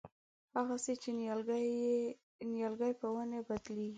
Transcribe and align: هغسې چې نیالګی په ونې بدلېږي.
هغسې 0.57 0.93
چې 1.01 1.09
نیالګی 2.49 2.91
په 3.01 3.07
ونې 3.15 3.39
بدلېږي. 3.47 3.89